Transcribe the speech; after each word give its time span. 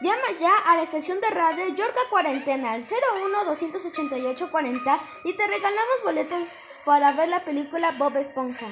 Llama 0.00 0.32
ya 0.38 0.56
a 0.56 0.76
la 0.76 0.82
estación 0.82 1.20
de 1.20 1.28
radio 1.28 1.68
Yorca 1.74 2.00
Cuarentena 2.08 2.72
al 2.72 2.84
01 2.84 3.44
288 3.44 4.50
40 4.50 5.00
y 5.24 5.34
te 5.34 5.46
regalamos 5.46 6.02
boletos 6.02 6.48
para 6.86 7.12
ver 7.12 7.28
la 7.28 7.44
película 7.44 7.92
Bob 7.98 8.16
Esponja. 8.16 8.68